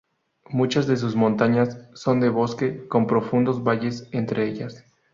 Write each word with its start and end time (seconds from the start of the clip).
Muchas 0.49 0.87
de 0.87 0.97
sus 0.97 1.15
montañas 1.15 1.77
son 1.93 2.21
de 2.21 2.29
bosque, 2.29 2.87
con 2.87 3.05
profundos 3.05 3.63
valles 3.63 4.09
entre 4.11 4.47
ellas. 4.49 4.83